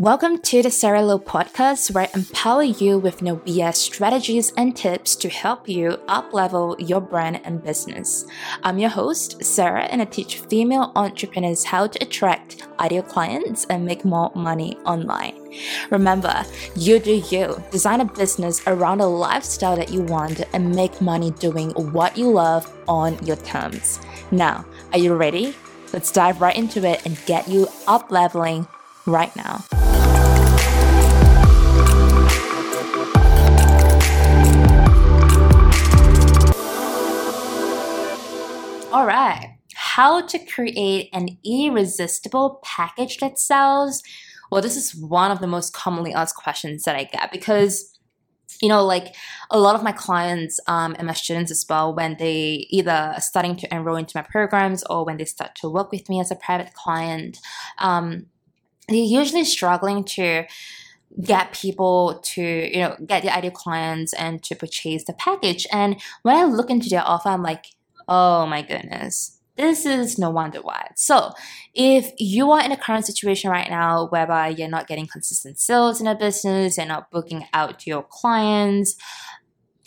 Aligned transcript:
Welcome 0.00 0.38
to 0.38 0.62
the 0.62 0.70
Sera 0.70 1.02
Lo 1.02 1.18
podcast, 1.18 1.90
where 1.90 2.04
I 2.04 2.10
empower 2.14 2.62
you 2.62 2.98
with 2.98 3.20
no 3.20 3.36
BS 3.36 3.74
strategies 3.74 4.50
and 4.56 4.74
tips 4.74 5.14
to 5.16 5.28
help 5.28 5.68
you 5.68 5.98
uplevel 6.08 6.74
your 6.78 7.02
brand 7.02 7.42
and 7.44 7.62
business. 7.62 8.24
I'm 8.62 8.78
your 8.78 8.88
host, 8.88 9.44
Sarah, 9.44 9.82
and 9.82 10.00
I 10.00 10.06
teach 10.06 10.38
female 10.38 10.90
entrepreneurs 10.96 11.64
how 11.64 11.86
to 11.86 12.02
attract 12.02 12.66
ideal 12.78 13.02
clients 13.02 13.66
and 13.66 13.84
make 13.84 14.06
more 14.06 14.32
money 14.34 14.78
online. 14.86 15.36
Remember, 15.90 16.46
you 16.74 16.98
do 16.98 17.22
you. 17.30 17.62
Design 17.70 18.00
a 18.00 18.06
business 18.06 18.62
around 18.66 19.02
a 19.02 19.06
lifestyle 19.06 19.76
that 19.76 19.92
you 19.92 20.00
want 20.00 20.40
and 20.54 20.74
make 20.74 21.02
money 21.02 21.32
doing 21.32 21.72
what 21.92 22.16
you 22.16 22.30
love 22.30 22.74
on 22.88 23.22
your 23.26 23.36
terms. 23.36 24.00
Now, 24.30 24.64
are 24.94 24.98
you 24.98 25.14
ready? 25.14 25.54
Let's 25.92 26.10
dive 26.10 26.40
right 26.40 26.56
into 26.56 26.88
it 26.88 27.04
and 27.04 27.22
get 27.26 27.48
you 27.48 27.68
up 27.86 28.10
leveling 28.10 28.66
right 29.04 29.34
now. 29.36 29.62
All 38.92 39.06
right. 39.06 39.56
How 39.74 40.20
to 40.20 40.38
create 40.38 41.10
an 41.12 41.38
irresistible 41.44 42.60
package 42.64 43.18
that 43.18 43.38
sells? 43.38 44.02
Well, 44.50 44.62
this 44.62 44.76
is 44.76 44.96
one 44.96 45.30
of 45.30 45.38
the 45.38 45.46
most 45.46 45.72
commonly 45.72 46.12
asked 46.12 46.34
questions 46.34 46.82
that 46.82 46.96
I 46.96 47.04
get 47.04 47.30
because 47.30 47.96
you 48.60 48.68
know, 48.68 48.84
like 48.84 49.14
a 49.50 49.58
lot 49.58 49.76
of 49.76 49.82
my 49.84 49.92
clients 49.92 50.58
um, 50.66 50.94
and 50.98 51.06
my 51.06 51.12
students 51.12 51.52
as 51.52 51.64
well, 51.70 51.94
when 51.94 52.16
they 52.18 52.66
either 52.68 53.14
starting 53.18 53.56
to 53.56 53.74
enroll 53.74 53.96
into 53.96 54.16
my 54.16 54.22
programs 54.22 54.82
or 54.90 55.04
when 55.04 55.16
they 55.16 55.24
start 55.24 55.54
to 55.54 55.68
work 55.70 55.92
with 55.92 56.08
me 56.08 56.20
as 56.20 56.32
a 56.32 56.36
private 56.36 56.74
client, 56.74 57.38
um, 57.78 58.26
they're 58.88 58.98
usually 58.98 59.44
struggling 59.44 60.04
to 60.04 60.44
get 61.24 61.52
people 61.52 62.20
to 62.22 62.42
you 62.42 62.80
know 62.80 62.96
get 63.06 63.22
the 63.22 63.34
ideal 63.34 63.50
clients 63.50 64.12
and 64.12 64.42
to 64.44 64.54
purchase 64.54 65.04
the 65.04 65.12
package 65.12 65.66
and 65.72 66.00
when 66.22 66.36
i 66.36 66.44
look 66.44 66.70
into 66.70 66.88
their 66.88 67.02
offer 67.04 67.30
i'm 67.30 67.42
like 67.42 67.66
Oh 68.10 68.44
my 68.44 68.62
goodness. 68.62 69.38
This 69.56 69.86
is 69.86 70.18
no 70.18 70.30
wonder 70.30 70.60
why. 70.60 70.90
So, 70.96 71.32
if 71.74 72.12
you 72.18 72.50
are 72.50 72.64
in 72.64 72.72
a 72.72 72.76
current 72.76 73.06
situation 73.06 73.50
right 73.50 73.70
now 73.70 74.08
whereby 74.08 74.48
you're 74.48 74.68
not 74.68 74.88
getting 74.88 75.06
consistent 75.06 75.58
sales 75.60 76.00
in 76.00 76.08
a 76.08 76.16
business, 76.16 76.76
you're 76.76 76.86
not 76.86 77.10
booking 77.10 77.46
out 77.52 77.86
your 77.86 78.02
clients, 78.02 78.96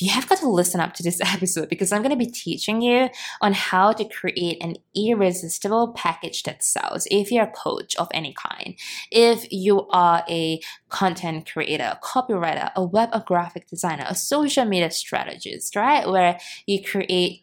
you 0.04 0.12
have 0.12 0.28
got 0.28 0.40
to 0.40 0.50
listen 0.50 0.80
up 0.80 0.94
to 0.96 1.04
this 1.04 1.20
episode 1.34 1.70
because 1.70 1.92
I'm 1.92 2.02
going 2.02 2.18
to 2.18 2.26
be 2.26 2.32
teaching 2.32 2.82
you 2.82 3.10
on 3.42 3.54
how 3.54 3.94
to 3.94 4.06
create 4.06 4.64
an 4.64 4.76
irresistible 4.96 5.94
package 5.94 6.44
that 6.44 6.64
sells. 6.64 7.08
If 7.10 7.32
you're 7.32 7.46
a 7.46 7.52
coach 7.52 7.96
of 7.96 8.08
any 8.14 8.34
kind, 8.34 8.76
if 9.12 9.48
you 9.52 9.88
are 9.90 10.24
a 10.30 10.60
content 10.90 11.50
creator, 11.52 11.98
a 11.98 12.06
copywriter, 12.06 12.72
a 12.76 12.84
web 12.84 13.10
or 13.14 13.24
graphic 13.26 13.68
designer, 13.68 14.06
a 14.08 14.16
social 14.16 14.66
media 14.66 14.92
strategist, 14.92 15.76
right? 15.76 16.08
Where 16.08 16.40
you 16.68 16.84
create 16.84 17.43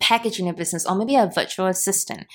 packaging 0.00 0.48
a 0.48 0.52
business 0.52 0.86
or 0.86 0.94
maybe 0.94 1.16
a 1.16 1.30
virtual 1.32 1.66
assistant, 1.66 2.26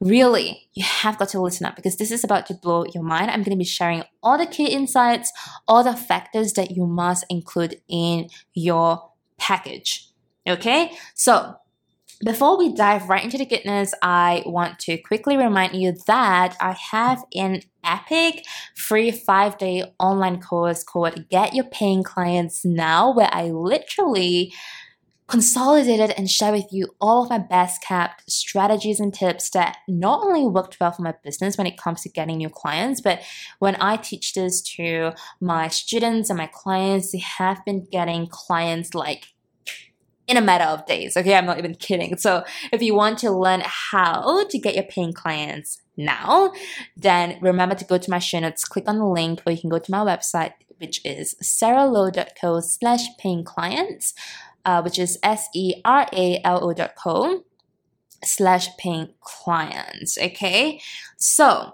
really, 0.00 0.68
you 0.74 0.84
have 0.84 1.18
got 1.18 1.28
to 1.30 1.40
listen 1.40 1.66
up 1.66 1.76
because 1.76 1.96
this 1.96 2.10
is 2.10 2.24
about 2.24 2.46
to 2.46 2.54
blow 2.54 2.84
your 2.94 3.02
mind. 3.02 3.30
I'm 3.30 3.42
going 3.42 3.56
to 3.56 3.58
be 3.58 3.64
sharing 3.64 4.02
all 4.22 4.38
the 4.38 4.46
key 4.46 4.66
insights, 4.66 5.32
all 5.66 5.84
the 5.84 5.96
factors 5.96 6.52
that 6.54 6.70
you 6.70 6.86
must 6.86 7.24
include 7.30 7.80
in 7.88 8.28
your 8.54 9.10
package. 9.38 10.08
Okay, 10.48 10.92
so 11.14 11.56
before 12.24 12.56
we 12.56 12.74
dive 12.74 13.08
right 13.08 13.22
into 13.22 13.36
the 13.36 13.44
goodness, 13.44 13.92
I 14.02 14.42
want 14.46 14.78
to 14.80 14.96
quickly 14.96 15.36
remind 15.36 15.74
you 15.74 15.94
that 16.06 16.56
I 16.60 16.76
have 16.90 17.22
an 17.34 17.60
epic 17.84 18.44
free 18.74 19.10
five 19.10 19.58
day 19.58 19.84
online 19.98 20.40
course 20.40 20.82
called 20.82 21.28
Get 21.28 21.54
Your 21.54 21.66
Paying 21.66 22.04
Clients 22.04 22.64
Now, 22.64 23.12
where 23.12 23.28
I 23.32 23.50
literally 23.50 24.52
consolidated 25.28 26.12
and 26.16 26.30
share 26.30 26.52
with 26.52 26.66
you 26.70 26.86
all 27.00 27.24
of 27.24 27.30
my 27.30 27.38
best 27.38 27.82
kept 27.82 28.30
strategies 28.30 29.00
and 29.00 29.12
tips 29.12 29.50
that 29.50 29.78
not 29.88 30.24
only 30.24 30.46
worked 30.46 30.78
well 30.80 30.92
for 30.92 31.02
my 31.02 31.14
business 31.24 31.58
when 31.58 31.66
it 31.66 31.76
comes 31.76 32.02
to 32.02 32.08
getting 32.08 32.36
new 32.36 32.48
clients, 32.48 33.00
but 33.00 33.20
when 33.58 33.76
I 33.80 33.96
teach 33.96 34.34
this 34.34 34.60
to 34.76 35.12
my 35.40 35.68
students 35.68 36.30
and 36.30 36.38
my 36.38 36.48
clients, 36.52 37.10
they 37.10 37.18
have 37.18 37.64
been 37.64 37.86
getting 37.90 38.28
clients 38.28 38.94
like 38.94 39.26
in 40.28 40.36
a 40.36 40.40
matter 40.40 40.64
of 40.64 40.86
days. 40.86 41.16
Okay, 41.16 41.34
I'm 41.34 41.46
not 41.46 41.58
even 41.58 41.74
kidding. 41.74 42.16
So 42.18 42.44
if 42.72 42.82
you 42.82 42.94
want 42.94 43.18
to 43.20 43.30
learn 43.30 43.62
how 43.64 44.44
to 44.48 44.58
get 44.58 44.74
your 44.74 44.84
paying 44.84 45.12
clients 45.12 45.80
now, 45.96 46.52
then 46.96 47.38
remember 47.40 47.74
to 47.74 47.84
go 47.84 47.98
to 47.98 48.10
my 48.10 48.18
show 48.18 48.40
notes, 48.40 48.64
click 48.64 48.88
on 48.88 48.98
the 48.98 49.06
link, 49.06 49.42
or 49.46 49.52
you 49.52 49.60
can 49.60 49.70
go 49.70 49.78
to 49.78 49.90
my 49.90 49.98
website, 49.98 50.52
which 50.78 51.00
is 51.04 51.34
seralo.co 51.42 52.60
slash 52.60 53.06
paying 53.18 53.44
clients 53.44 54.14
uh, 54.66 54.82
which 54.82 54.98
is 54.98 55.18
S-E-R-A-L-O 55.22 56.72
dot 56.74 56.96
co 56.96 57.44
slash 58.24 58.68
paying 58.76 59.14
clients. 59.20 60.18
Okay, 60.18 60.80
so 61.16 61.72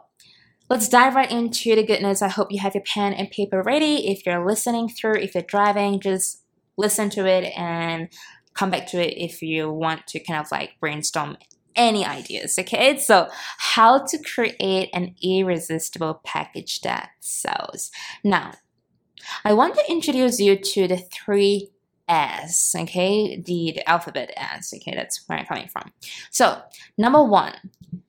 let's 0.68 0.88
dive 0.88 1.14
right 1.14 1.30
into 1.30 1.74
the 1.74 1.82
goodness. 1.82 2.22
I 2.22 2.28
hope 2.28 2.52
you 2.52 2.60
have 2.60 2.74
your 2.74 2.84
pen 2.84 3.14
and 3.14 3.30
paper 3.30 3.62
ready. 3.62 4.08
If 4.08 4.24
you're 4.26 4.46
listening 4.46 4.88
through, 4.90 5.16
if 5.16 5.34
you're 5.34 5.42
driving, 5.42 6.00
just 6.00 6.42
listen 6.76 7.10
to 7.10 7.26
it 7.26 7.52
and 7.56 8.08
come 8.54 8.70
back 8.70 8.86
to 8.88 9.00
it 9.00 9.14
if 9.16 9.40
you 9.40 9.72
want 9.72 10.06
to 10.08 10.20
kind 10.20 10.40
of 10.40 10.52
like 10.52 10.78
brainstorm 10.78 11.38
any 11.74 12.04
ideas. 12.04 12.58
Okay, 12.58 12.98
so 12.98 13.28
how 13.56 14.04
to 14.04 14.18
create 14.22 14.90
an 14.92 15.14
irresistible 15.22 16.20
package 16.24 16.82
that 16.82 17.08
sells. 17.20 17.90
Now, 18.22 18.52
I 19.44 19.54
want 19.54 19.76
to 19.76 19.90
introduce 19.90 20.40
you 20.40 20.56
to 20.56 20.88
the 20.88 20.98
three 20.98 21.71
S, 22.12 22.74
okay, 22.78 23.40
the, 23.40 23.82
alphabet 23.86 24.32
S, 24.36 24.74
okay, 24.76 24.94
that's 24.94 25.26
where 25.26 25.38
I'm 25.38 25.46
coming 25.46 25.68
from. 25.68 25.92
So, 26.30 26.60
number 26.98 27.22
one, 27.22 27.54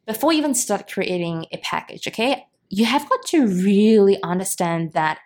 before 0.06 0.34
you 0.34 0.40
even 0.40 0.53
start 0.53 0.91
creating 0.91 1.46
a 1.53 1.58
package, 1.58 2.08
okay, 2.09 2.46
you 2.69 2.86
have 2.86 3.08
got 3.09 3.24
to 3.28 3.47
really 3.47 4.22
understand 4.22 4.91
that 4.91 5.19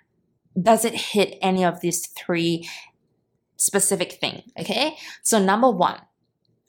does 0.61 0.85
it 0.85 0.93
hit 0.93 1.37
any 1.41 1.65
of 1.65 1.81
these 1.81 2.05
three 2.07 2.69
specific 3.55 4.13
thing, 4.13 4.43
okay? 4.59 4.95
So, 5.23 5.39
number 5.43 5.71
one, 5.71 5.99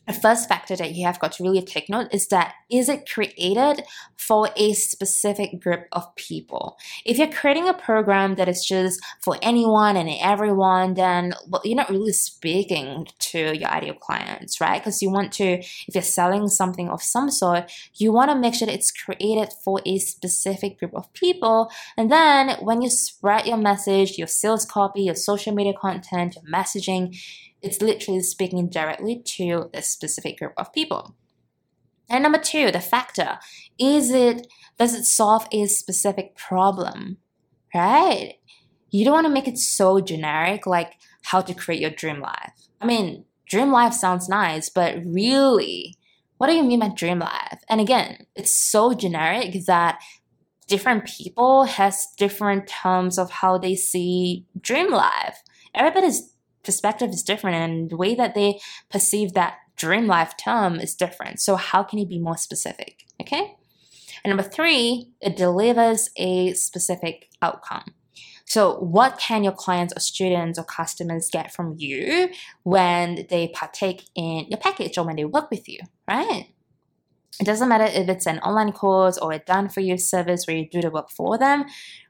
the 0.08 0.14
first 0.14 0.48
factor 0.48 0.74
that 0.74 0.94
you 0.94 1.06
have 1.06 1.20
got 1.20 1.32
to 1.32 1.42
really 1.42 1.62
take 1.62 1.88
note 1.88 2.08
is 2.12 2.28
that 2.28 2.54
is 2.70 2.88
it 2.88 3.08
created 3.08 3.84
for 4.16 4.48
a 4.56 4.72
specific 4.72 5.60
group 5.60 5.86
of 5.92 6.14
people? 6.16 6.78
If 7.04 7.19
you're 7.19 7.30
creating 7.30 7.69
a 7.69 7.74
program 7.74 8.34
that 8.36 8.48
is 8.48 8.64
just 8.64 9.00
for 9.20 9.36
anyone 9.42 9.96
and 9.96 10.08
everyone, 10.20 10.94
then 10.94 11.34
well, 11.48 11.60
you're 11.64 11.76
not 11.76 11.91
really 11.91 12.12
speaking 12.12 13.06
to 13.19 13.54
your 13.54 13.69
ideal 13.69 13.94
clients, 13.94 14.60
right? 14.60 14.80
Because 14.80 15.02
you 15.02 15.10
want 15.10 15.32
to, 15.34 15.44
if 15.44 15.94
you're 15.94 16.02
selling 16.02 16.48
something 16.48 16.88
of 16.88 17.02
some 17.02 17.30
sort, 17.30 17.70
you 17.94 18.10
want 18.10 18.30
to 18.30 18.38
make 18.38 18.54
sure 18.54 18.66
that 18.66 18.75
it's 18.75 18.90
created 18.90 19.52
for 19.62 19.80
a 19.84 19.98
specific 19.98 20.78
group 20.78 20.94
of 20.94 21.12
people. 21.12 21.70
And 21.98 22.10
then 22.10 22.56
when 22.60 22.80
you 22.80 22.88
spread 22.88 23.46
your 23.46 23.58
message, 23.58 24.16
your 24.16 24.26
sales 24.26 24.64
copy, 24.64 25.02
your 25.02 25.14
social 25.14 25.54
media 25.54 25.75
content, 25.78 26.36
your 26.36 26.44
messaging, 26.50 27.14
it's 27.62 27.82
literally 27.82 28.20
speaking 28.20 28.69
directly 28.69 29.20
to 29.24 29.70
a 29.74 29.82
specific 29.82 30.38
group 30.38 30.52
of 30.56 30.72
people. 30.72 31.14
And 32.08 32.22
number 32.22 32.38
two, 32.38 32.70
the 32.70 32.80
factor 32.80 33.38
is 33.78 34.10
it 34.10 34.46
does 34.78 34.94
it 34.94 35.04
solve 35.04 35.46
a 35.52 35.66
specific 35.66 36.36
problem? 36.36 37.19
Right? 37.74 38.34
You 38.91 39.04
don't 39.04 39.14
want 39.14 39.26
to 39.26 39.32
make 39.32 39.48
it 39.48 39.58
so 39.58 40.00
generic 40.00 40.66
like 40.66 40.94
how 41.24 41.42
to 41.42 41.52
create 41.52 41.80
your 41.80 41.91
dream 41.91 42.20
life. 42.20 42.52
I 42.80 42.86
mean, 42.86 43.24
dream 43.46 43.70
life 43.70 43.92
sounds 43.92 44.28
nice, 44.28 44.70
but 44.70 44.96
really, 45.04 45.96
what 46.38 46.46
do 46.46 46.54
you 46.54 46.62
mean 46.62 46.80
by 46.80 46.88
dream 46.88 47.19
life? 47.19 47.60
And 47.69 47.80
again, 47.80 48.26
it's 48.34 48.56
so 48.56 48.94
generic 48.94 49.66
that 49.66 50.00
different 50.69 51.06
people 51.06 51.64
has 51.64 52.06
different 52.16 52.69
terms 52.69 53.19
of 53.19 53.31
how 53.31 53.58
they 53.58 53.75
see 53.75 54.46
dream 54.60 54.90
life. 54.90 55.43
Everybody's 55.75 56.32
perspective 56.69 57.11
is 57.11 57.23
different 57.23 57.56
and 57.56 57.88
the 57.88 57.97
way 57.97 58.15
that 58.15 58.35
they 58.35 58.61
perceive 58.91 59.32
that 59.32 59.55
dream 59.75 60.06
life 60.06 60.35
term 60.37 60.79
is 60.79 60.94
different. 60.94 61.41
So 61.41 61.56
how 61.56 61.82
can 61.82 61.99
you 61.99 62.05
be 62.06 62.19
more 62.19 62.37
specific? 62.37 63.06
Okay. 63.23 63.55
And 64.23 64.31
number 64.31 64.43
three, 64.43 65.12
it 65.23 65.35
delivers 65.35 66.11
a 66.19 66.53
specific 66.53 67.31
outcome. 67.41 67.94
So, 68.44 68.76
what 68.81 69.19
can 69.19 69.44
your 69.44 69.53
clients 69.53 69.94
or 69.97 70.00
students 70.00 70.59
or 70.59 70.65
customers 70.65 71.29
get 71.31 71.53
from 71.55 71.75
you 71.79 72.31
when 72.65 73.26
they 73.31 73.49
partake 73.49 74.05
in 74.15 74.47
your 74.49 74.59
package 74.59 74.99
or 74.99 75.05
when 75.05 75.17
they 75.17 75.25
work 75.25 75.50
with 75.50 75.69
you, 75.69 75.81
right? 76.06 76.47
It 77.41 77.44
doesn't 77.44 77.69
matter 77.69 77.85
if 77.85 78.09
it's 78.09 78.26
an 78.26 78.38
online 78.41 78.73
course 78.73 79.17
or 79.19 79.32
a 79.32 79.38
done 79.38 79.69
for 79.69 79.81
you 79.81 79.97
service 79.97 80.47
where 80.47 80.56
you 80.56 80.69
do 80.69 80.81
the 80.81 80.91
work 80.91 81.11
for 81.11 81.38
them. 81.38 81.65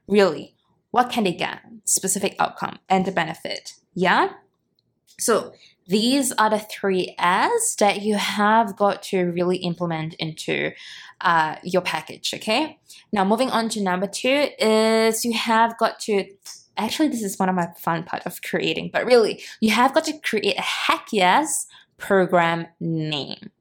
Really, 0.07 0.55
what 0.91 1.09
can 1.09 1.23
they 1.25 1.33
get? 1.33 1.59
Specific 1.85 2.35
outcome 2.39 2.79
and 2.89 3.05
the 3.05 3.11
benefit. 3.11 3.73
Yeah? 3.93 4.29
So 5.19 5.53
these 5.87 6.31
are 6.33 6.49
the 6.49 6.59
three 6.59 7.15
S 7.17 7.75
that 7.79 8.01
you 8.01 8.15
have 8.15 8.75
got 8.75 9.01
to 9.03 9.25
really 9.25 9.57
implement 9.57 10.13
into 10.15 10.71
uh, 11.21 11.55
your 11.63 11.81
package. 11.81 12.33
Okay. 12.33 12.79
Now, 13.11 13.25
moving 13.25 13.49
on 13.49 13.69
to 13.69 13.81
number 13.81 14.07
two 14.07 14.49
is 14.59 15.25
you 15.25 15.33
have 15.33 15.77
got 15.77 15.99
to 16.01 16.25
actually 16.77 17.09
this 17.09 17.23
is 17.23 17.37
one 17.37 17.49
of 17.49 17.55
my 17.55 17.67
fun 17.77 18.03
part 18.03 18.23
of 18.25 18.41
creating, 18.41 18.89
but 18.93 19.05
really 19.05 19.43
you 19.59 19.71
have 19.71 19.93
got 19.93 20.05
to 20.05 20.17
create 20.19 20.57
a 20.57 20.61
heck 20.61 21.07
yes 21.11 21.65
program 21.97 22.67
name. 22.79 23.51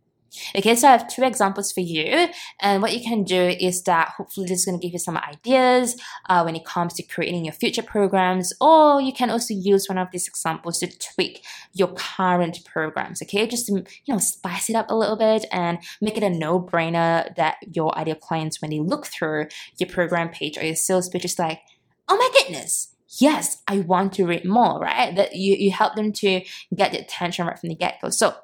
Okay, 0.56 0.74
so 0.74 0.88
I 0.88 0.92
have 0.92 1.08
two 1.08 1.22
examples 1.22 1.72
for 1.72 1.80
you, 1.80 2.28
and 2.60 2.82
what 2.82 2.92
you 2.92 3.02
can 3.02 3.24
do 3.24 3.40
is 3.40 3.82
that 3.84 4.10
hopefully 4.16 4.46
this 4.46 4.60
is 4.60 4.64
going 4.64 4.78
to 4.78 4.82
give 4.86 4.92
you 4.92 4.98
some 4.98 5.16
ideas 5.16 5.96
uh, 6.28 6.42
when 6.42 6.56
it 6.56 6.64
comes 6.64 6.94
to 6.94 7.02
creating 7.02 7.44
your 7.44 7.54
future 7.54 7.82
programs, 7.82 8.52
or 8.60 9.00
you 9.00 9.12
can 9.12 9.30
also 9.30 9.54
use 9.54 9.88
one 9.88 9.98
of 9.98 10.08
these 10.12 10.28
examples 10.28 10.78
to 10.78 10.98
tweak 10.98 11.44
your 11.72 11.88
current 11.94 12.64
programs. 12.64 13.22
Okay, 13.22 13.46
just 13.46 13.66
to 13.66 13.72
you 13.72 14.14
know 14.14 14.18
spice 14.18 14.70
it 14.70 14.76
up 14.76 14.90
a 14.90 14.94
little 14.94 15.16
bit 15.16 15.46
and 15.52 15.78
make 16.00 16.16
it 16.16 16.22
a 16.22 16.30
no-brainer 16.30 17.34
that 17.36 17.56
your 17.74 17.96
ideal 17.98 18.14
clients, 18.14 18.60
when 18.60 18.70
they 18.70 18.80
look 18.80 19.06
through 19.06 19.46
your 19.76 19.88
program 19.88 20.28
page 20.28 20.56
or 20.58 20.64
your 20.64 20.76
sales 20.76 21.08
page, 21.08 21.24
is 21.24 21.38
like, 21.38 21.60
oh 22.08 22.16
my 22.16 22.30
goodness, 22.40 22.94
yes, 23.18 23.62
I 23.66 23.80
want 23.80 24.12
to 24.14 24.26
read 24.26 24.44
more, 24.44 24.80
right? 24.80 25.14
That 25.14 25.34
you, 25.34 25.54
you 25.54 25.70
help 25.70 25.94
them 25.94 26.12
to 26.14 26.42
get 26.74 26.92
the 26.92 27.00
attention 27.00 27.46
right 27.46 27.58
from 27.58 27.68
the 27.68 27.74
get 27.74 28.00
go. 28.00 28.10
So 28.10 28.34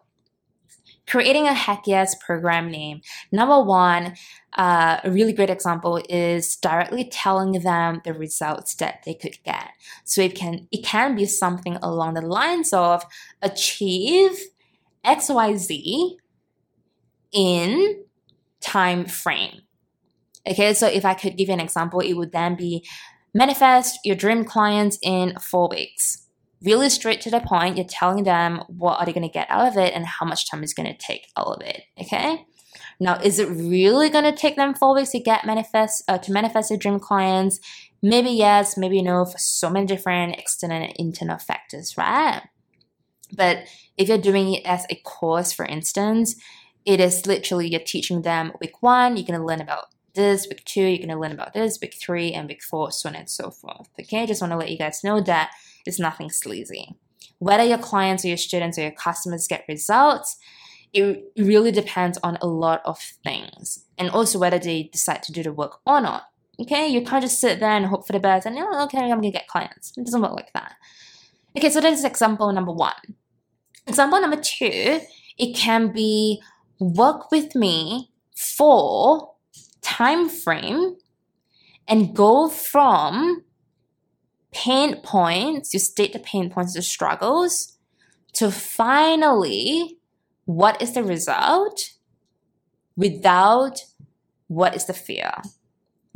creating 1.06 1.46
a 1.46 1.54
heck 1.54 1.86
yes 1.86 2.14
program 2.14 2.70
name. 2.70 3.00
Number 3.30 3.62
one, 3.62 4.14
uh, 4.56 5.00
a 5.04 5.10
really 5.10 5.32
great 5.32 5.50
example 5.50 6.02
is 6.08 6.56
directly 6.56 7.04
telling 7.04 7.52
them 7.52 8.00
the 8.04 8.14
results 8.14 8.74
that 8.76 9.02
they 9.04 9.14
could 9.14 9.42
get. 9.44 9.70
So 10.04 10.22
it 10.22 10.34
can 10.34 10.68
it 10.70 10.84
can 10.84 11.14
be 11.14 11.26
something 11.26 11.76
along 11.82 12.14
the 12.14 12.22
lines 12.22 12.72
of 12.72 13.04
achieve 13.42 14.38
XYZ 15.04 16.16
in 17.32 18.04
time 18.60 19.04
frame. 19.06 19.60
Okay, 20.46 20.74
so 20.74 20.86
if 20.86 21.04
I 21.04 21.14
could 21.14 21.36
give 21.36 21.48
you 21.48 21.54
an 21.54 21.60
example, 21.60 22.00
it 22.00 22.14
would 22.14 22.32
then 22.32 22.54
be 22.54 22.86
manifest 23.32 23.98
your 24.04 24.14
dream 24.14 24.44
clients 24.44 24.98
in 25.02 25.34
four 25.40 25.68
weeks 25.68 26.23
really 26.62 26.88
straight 26.88 27.20
to 27.22 27.30
the 27.30 27.40
point. 27.40 27.76
You're 27.76 27.86
telling 27.86 28.24
them 28.24 28.62
what 28.68 28.98
are 28.98 29.06
they 29.06 29.12
going 29.12 29.28
to 29.28 29.32
get 29.32 29.50
out 29.50 29.68
of 29.68 29.76
it 29.76 29.94
and 29.94 30.06
how 30.06 30.26
much 30.26 30.50
time 30.50 30.62
is 30.62 30.74
going 30.74 30.90
to 30.90 30.96
take 30.96 31.28
out 31.36 31.46
of 31.46 31.62
it. 31.62 31.82
Okay. 32.00 32.46
Now, 33.00 33.18
is 33.18 33.38
it 33.38 33.48
really 33.48 34.08
going 34.08 34.24
to 34.24 34.32
take 34.32 34.56
them 34.56 34.74
four 34.74 34.94
weeks 34.94 35.10
to 35.10 35.20
get 35.20 35.46
manifest 35.46 36.04
uh, 36.08 36.18
to 36.18 36.32
manifest 36.32 36.68
their 36.68 36.78
dream 36.78 37.00
clients? 37.00 37.60
Maybe 38.02 38.30
yes, 38.30 38.76
maybe 38.76 39.02
no, 39.02 39.24
for 39.24 39.38
so 39.38 39.70
many 39.70 39.86
different 39.86 40.36
external 40.38 40.82
and 40.82 40.92
internal 40.96 41.38
factors, 41.38 41.96
right? 41.96 42.42
But 43.34 43.66
if 43.96 44.08
you're 44.08 44.18
doing 44.18 44.54
it 44.54 44.62
as 44.64 44.86
a 44.90 44.96
course, 44.96 45.52
for 45.52 45.64
instance, 45.64 46.36
it 46.84 47.00
is 47.00 47.26
literally 47.26 47.68
you're 47.68 47.80
teaching 47.80 48.22
them 48.22 48.52
week 48.60 48.82
one, 48.82 49.16
you're 49.16 49.26
going 49.26 49.40
to 49.40 49.46
learn 49.46 49.60
about 49.60 49.86
this, 50.14 50.46
week 50.48 50.64
two, 50.64 50.82
you're 50.82 50.98
going 50.98 51.08
to 51.08 51.18
learn 51.18 51.32
about 51.32 51.54
this, 51.54 51.78
week 51.80 51.94
three, 52.00 52.32
and 52.32 52.48
week 52.48 52.62
four, 52.62 52.90
so 52.90 53.08
on 53.08 53.14
and 53.14 53.28
so 53.28 53.50
forth. 53.50 53.88
Okay, 53.98 54.22
I 54.22 54.26
just 54.26 54.40
want 54.40 54.52
to 54.52 54.58
let 54.58 54.70
you 54.70 54.78
guys 54.78 55.02
know 55.02 55.20
that 55.22 55.50
it's 55.86 55.98
nothing 55.98 56.30
sleazy. 56.30 56.96
Whether 57.38 57.64
your 57.64 57.78
clients 57.78 58.24
or 58.24 58.28
your 58.28 58.36
students 58.36 58.78
or 58.78 58.82
your 58.82 58.92
customers 58.92 59.46
get 59.48 59.64
results, 59.68 60.36
it 60.92 61.24
really 61.36 61.72
depends 61.72 62.18
on 62.22 62.38
a 62.40 62.46
lot 62.46 62.80
of 62.84 62.98
things. 63.24 63.84
And 63.98 64.10
also 64.10 64.38
whether 64.38 64.58
they 64.58 64.84
decide 64.84 65.22
to 65.24 65.32
do 65.32 65.42
the 65.42 65.52
work 65.52 65.80
or 65.86 66.00
not. 66.00 66.24
Okay, 66.60 66.86
you 66.86 67.02
can't 67.02 67.22
just 67.22 67.40
sit 67.40 67.58
there 67.58 67.70
and 67.70 67.86
hope 67.86 68.06
for 68.06 68.12
the 68.12 68.20
best 68.20 68.46
and, 68.46 68.56
oh, 68.56 68.84
okay, 68.84 68.98
I'm 68.98 69.20
gonna 69.20 69.32
get 69.32 69.48
clients. 69.48 69.92
It 69.96 70.04
doesn't 70.04 70.22
work 70.22 70.32
like 70.32 70.52
that. 70.52 70.74
Okay, 71.56 71.68
so 71.68 71.80
that 71.80 71.92
is 71.92 72.04
example 72.04 72.52
number 72.52 72.72
one. 72.72 73.16
Example 73.86 74.20
number 74.20 74.40
two, 74.40 75.00
it 75.36 75.56
can 75.56 75.92
be 75.92 76.40
work 76.78 77.30
with 77.32 77.54
me 77.54 78.10
for 78.36 79.34
time 79.82 80.28
frame 80.28 80.96
and 81.88 82.14
go 82.14 82.48
from 82.48 83.44
pain 84.54 84.96
points, 85.02 85.74
you 85.74 85.80
state 85.80 86.12
the 86.12 86.18
pain 86.18 86.48
points, 86.48 86.74
the 86.74 86.82
struggles, 86.82 87.76
to 88.34 88.50
finally, 88.50 89.98
what 90.44 90.80
is 90.80 90.92
the 90.92 91.02
result 91.02 91.92
without 92.96 93.84
what 94.48 94.74
is 94.74 94.86
the 94.86 94.94
fear? 94.94 95.32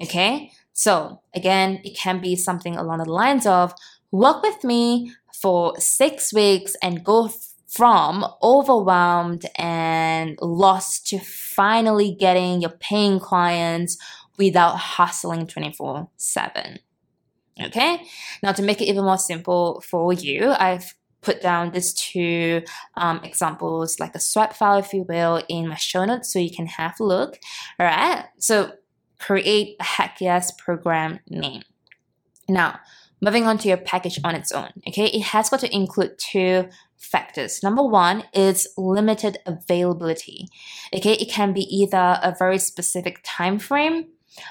Okay, 0.03 0.53
so 0.73 1.21
again, 1.35 1.81
it 1.85 1.97
can 1.97 2.21
be 2.21 2.37
something 2.37 2.77
along 2.77 2.99
the 2.99 3.11
lines 3.11 3.47
of 3.47 3.75
work 4.11 4.43
with 4.43 4.63
me 4.63 5.13
for 5.35 5.79
six 5.79 6.33
weeks 6.33 6.77
and 6.83 7.05
go 7.05 7.31
from 7.67 8.25
overwhelmed 8.43 9.45
and 9.57 10.39
lost 10.41 11.07
to 11.09 11.19
finally 11.19 12.15
getting 12.15 12.61
your 12.61 12.71
paying 12.71 13.21
clients 13.21 13.99
without 14.39 14.77
hustling 14.77 15.47
24 15.47 16.09
7. 16.17 16.79
Okay, 17.61 18.07
now 18.43 18.53
to 18.53 18.63
make 18.63 18.81
it 18.81 18.87
even 18.87 19.05
more 19.05 19.19
simple 19.19 19.81
for 19.81 20.13
you, 20.13 20.53
I've 20.53 20.95
put 21.21 21.43
down 21.43 21.73
these 21.73 21.93
two 21.93 22.63
um, 22.97 23.21
examples, 23.25 23.99
like 23.99 24.15
a 24.15 24.21
swipe 24.21 24.53
file, 24.53 24.79
if 24.79 24.93
you 24.93 25.05
will, 25.09 25.43
in 25.49 25.69
my 25.69 25.75
show 25.75 26.05
notes 26.05 26.33
so 26.33 26.39
you 26.39 26.55
can 26.55 26.67
have 26.67 26.95
a 27.01 27.05
look. 27.05 27.39
All 27.79 27.87
right, 27.87 28.25
so 28.39 28.73
create 29.19 29.77
a 29.81 29.85
Heck 29.85 30.21
Yes 30.21 30.53
program 30.53 31.19
name. 31.29 31.63
Now, 32.49 32.79
moving 33.21 33.47
on 33.47 33.59
to 33.59 33.69
your 33.69 33.77
package 33.77 34.21
on 34.23 34.35
its 34.35 34.53
own, 34.53 34.71
okay, 34.87 35.07
it 35.07 35.23
has 35.23 35.51
got 35.51 35.61
to 35.61 35.75
include 35.75 36.19
two 36.19 36.69
factors. 36.97 37.63
Number 37.63 37.83
one 37.83 38.25
is 38.33 38.69
limited 38.77 39.39
availability. 39.47 40.49
Okay, 40.95 41.15
it 41.15 41.31
can 41.31 41.53
be 41.53 41.63
either 41.63 42.19
a 42.23 42.35
very 42.39 42.59
specific 42.59 43.21
time 43.25 43.59
frame 43.59 44.07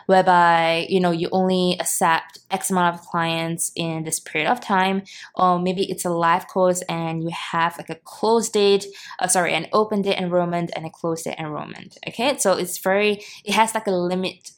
whereby 0.06 0.86
you 0.90 1.00
know 1.00 1.12
you 1.12 1.30
only 1.32 1.78
accept 1.80 2.40
x 2.52 2.70
amount 2.70 2.96
of 2.96 3.02
clients 3.02 3.72
in 3.76 4.04
this 4.04 4.20
period 4.20 4.50
of 4.50 4.60
time 4.60 5.02
or 5.36 5.60
maybe 5.60 5.90
it's 5.90 6.06
a 6.06 6.10
live 6.10 6.48
course 6.48 6.82
and 6.90 7.24
you 7.24 7.30
have 7.30 7.78
like 7.78 7.90
a 7.90 7.96
closed 8.04 8.54
date 8.54 8.86
uh, 9.20 9.28
sorry 9.28 9.54
an 9.54 9.68
open 9.74 10.02
date 10.02 10.18
enrollment 10.18 10.72
and 10.76 10.86
a 10.86 10.90
closed 10.90 11.26
date 11.26 11.36
enrollment 11.38 11.98
okay? 12.08 12.38
So 12.38 12.54
it's 12.54 12.78
very 12.78 13.22
it 13.44 13.54
has 13.54 13.74
like 13.74 13.88
a 13.88 13.92
limit 13.92 14.52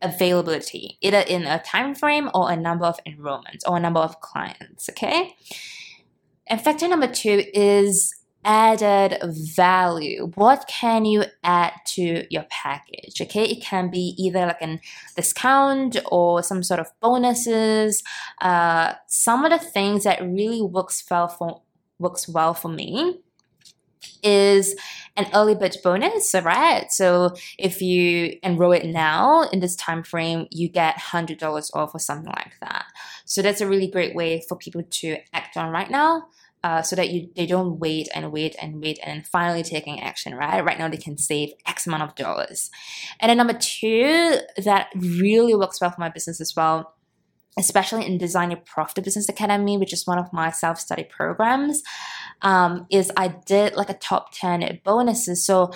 availability 0.00 0.96
either 1.00 1.20
in 1.20 1.44
a 1.44 1.60
time 1.60 1.94
frame 1.94 2.30
or 2.34 2.50
a 2.50 2.56
number 2.56 2.84
of 2.84 2.98
enrollments 3.04 3.62
or 3.66 3.76
a 3.76 3.80
number 3.80 4.00
of 4.00 4.20
clients 4.20 4.88
okay? 4.90 5.34
And 6.46 6.60
factor 6.60 6.88
number 6.88 7.08
two 7.08 7.44
is 7.52 8.14
added 8.44 9.18
value. 9.56 10.30
What 10.34 10.66
can 10.68 11.04
you 11.04 11.24
add 11.42 11.72
to 11.86 12.24
your 12.30 12.44
package? 12.50 13.20
Okay, 13.20 13.44
it 13.44 13.62
can 13.62 13.90
be 13.90 14.14
either 14.16 14.46
like 14.46 14.62
a 14.62 14.80
discount 15.16 15.96
or 16.06 16.42
some 16.42 16.62
sort 16.62 16.80
of 16.80 16.88
bonuses. 17.00 18.02
Uh, 18.40 18.94
some 19.06 19.44
of 19.44 19.50
the 19.50 19.58
things 19.58 20.04
that 20.04 20.22
really 20.22 20.62
works 20.62 21.04
well 21.10 21.28
for 21.28 21.62
works 21.98 22.28
well 22.28 22.54
for 22.54 22.68
me 22.68 23.20
is 24.22 24.74
an 25.16 25.26
early 25.34 25.54
bird 25.54 25.76
bonus 25.82 26.34
right 26.42 26.90
so 26.90 27.34
if 27.58 27.82
you 27.82 28.38
enroll 28.42 28.72
it 28.72 28.84
now 28.86 29.42
in 29.52 29.60
this 29.60 29.74
time 29.76 30.02
frame 30.02 30.46
you 30.50 30.68
get 30.68 30.96
$100 30.96 31.70
off 31.74 31.94
or 31.94 31.98
something 31.98 32.32
like 32.36 32.52
that 32.60 32.84
so 33.24 33.42
that's 33.42 33.60
a 33.60 33.66
really 33.66 33.88
great 33.88 34.14
way 34.14 34.42
for 34.48 34.56
people 34.56 34.82
to 34.90 35.16
act 35.32 35.56
on 35.56 35.70
right 35.70 35.90
now 35.90 36.26
uh, 36.64 36.82
so 36.82 36.96
that 36.96 37.10
you 37.10 37.28
they 37.36 37.46
don't 37.46 37.78
wait 37.78 38.08
and 38.14 38.32
wait 38.32 38.56
and 38.60 38.80
wait 38.80 38.98
and 39.02 39.26
finally 39.26 39.62
taking 39.62 40.00
action 40.00 40.34
right? 40.34 40.64
Right 40.64 40.78
now 40.78 40.88
they 40.88 40.96
can 40.96 41.16
save 41.16 41.50
x 41.66 41.86
amount 41.86 42.02
of 42.02 42.14
dollars. 42.14 42.70
And 43.20 43.30
then 43.30 43.36
number 43.36 43.54
two 43.54 44.38
that 44.56 44.88
really 44.96 45.54
works 45.54 45.80
well 45.80 45.90
for 45.90 46.00
my 46.00 46.08
business 46.08 46.40
as 46.40 46.54
well 46.56 46.94
especially 47.58 48.06
in 48.06 48.18
design 48.18 48.52
your 48.52 48.60
profit 48.60 49.02
business 49.02 49.28
academy 49.28 49.76
which 49.76 49.92
is 49.92 50.06
one 50.06 50.18
of 50.18 50.32
my 50.32 50.48
self-study 50.48 51.02
programs 51.10 51.82
um, 52.42 52.86
is 52.88 53.10
i 53.16 53.26
did 53.26 53.74
like 53.74 53.90
a 53.90 53.94
top 53.94 54.32
10 54.32 54.80
bonuses. 54.84 55.44
So 55.44 55.72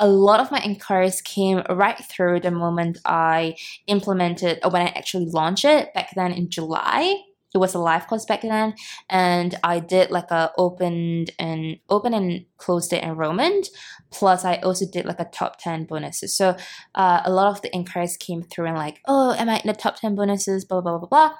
a 0.00 0.08
lot 0.08 0.40
of 0.40 0.50
my 0.50 0.60
inquiries 0.60 1.20
came 1.20 1.62
right 1.68 1.98
through 1.98 2.40
the 2.40 2.50
moment 2.50 2.98
I 3.04 3.54
implemented 3.86 4.58
or 4.64 4.70
when 4.70 4.82
I 4.82 4.86
actually 4.86 5.26
launched 5.26 5.66
it 5.66 5.92
back 5.92 6.08
then 6.16 6.32
in 6.32 6.48
July 6.48 7.16
it 7.54 7.58
was 7.58 7.74
a 7.74 7.78
live 7.78 8.06
course 8.06 8.24
back 8.24 8.42
then 8.42 8.74
and 9.08 9.56
i 9.62 9.78
did 9.78 10.10
like 10.10 10.30
a 10.30 10.50
opened 10.56 11.30
and 11.38 11.78
open 11.88 12.14
and 12.14 12.44
closed 12.56 12.90
the 12.90 13.04
enrollment 13.04 13.68
plus 14.10 14.44
i 14.44 14.56
also 14.56 14.84
did 14.90 15.04
like 15.04 15.20
a 15.20 15.24
top 15.24 15.58
10 15.58 15.84
bonuses 15.84 16.36
so 16.36 16.56
uh, 16.94 17.20
a 17.24 17.30
lot 17.30 17.50
of 17.50 17.62
the 17.62 17.72
inquiries 17.74 18.16
came 18.16 18.42
through 18.42 18.66
and 18.66 18.76
like 18.76 19.00
oh 19.06 19.34
am 19.34 19.48
i 19.48 19.58
in 19.58 19.66
the 19.66 19.72
top 19.72 19.96
10 19.96 20.14
bonuses 20.14 20.64
blah 20.64 20.80
blah 20.80 20.98
blah 20.98 21.08
blah 21.08 21.36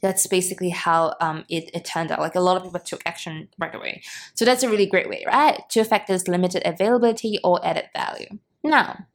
that's 0.00 0.26
basically 0.26 0.70
how 0.70 1.14
um, 1.20 1.44
it, 1.48 1.70
it 1.74 1.84
turned 1.84 2.10
out. 2.10 2.20
Like 2.20 2.34
a 2.34 2.40
lot 2.40 2.56
of 2.56 2.62
people 2.62 2.80
took 2.80 3.02
action 3.06 3.48
right 3.58 3.74
away. 3.74 4.02
So 4.34 4.44
that's 4.44 4.62
a 4.62 4.70
really 4.70 4.86
great 4.86 5.08
way, 5.08 5.24
right? 5.26 5.60
Two 5.68 5.84
factors 5.84 6.28
limited 6.28 6.62
availability 6.64 7.38
or 7.44 7.64
added 7.64 7.90
value. 7.94 8.38
Now, 8.64 9.06